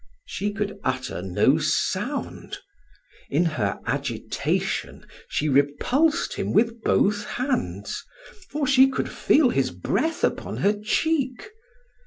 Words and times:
She 0.25 0.51
could 0.51 0.79
utter 0.83 1.21
no 1.21 1.59
sound; 1.59 2.57
in 3.29 3.45
her 3.45 3.79
agitation 3.85 5.05
she 5.27 5.47
repulsed 5.47 6.33
him 6.33 6.53
with 6.53 6.81
both 6.81 7.23
hands, 7.25 8.03
for 8.49 8.65
she 8.65 8.89
could 8.89 9.11
feel 9.11 9.51
his 9.51 9.69
breath 9.69 10.23
upon 10.23 10.57
her 10.57 10.73
cheek. 10.73 11.51